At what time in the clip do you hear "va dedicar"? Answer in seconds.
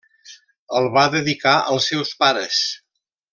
0.95-1.53